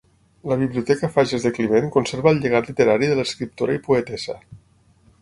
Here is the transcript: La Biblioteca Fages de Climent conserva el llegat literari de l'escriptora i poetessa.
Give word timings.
La 0.51 0.55
Biblioteca 0.61 1.09
Fages 1.17 1.45
de 1.49 1.51
Climent 1.59 1.93
conserva 1.97 2.33
el 2.33 2.43
llegat 2.47 2.73
literari 2.73 3.13
de 3.13 3.23
l'escriptora 3.23 3.81
i 3.81 3.87
poetessa. 3.89 4.41